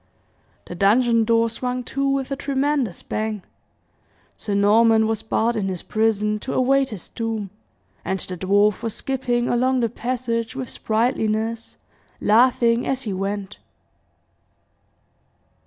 The 0.65 0.73
dungeon 0.73 1.25
door 1.25 1.47
swung 1.47 1.83
to 1.83 2.09
with 2.09 2.31
a 2.31 2.35
tremendous 2.35 3.03
bang 3.03 3.43
Sir 4.35 4.55
Norman 4.55 5.05
was 5.05 5.21
barred 5.21 5.55
in 5.55 5.67
his 5.67 5.83
prison 5.83 6.39
to 6.39 6.53
await 6.53 6.89
his 6.89 7.07
doom 7.07 7.51
and 8.03 8.17
the 8.17 8.35
dwarf 8.35 8.81
was 8.81 8.95
skipping 8.95 9.47
along 9.47 9.81
the 9.81 9.89
passage 9.89 10.55
with 10.55 10.69
sprightliness, 10.71 11.77
laughing 12.19 12.87
as 12.87 13.03
he 13.03 13.13
went. 13.13 13.59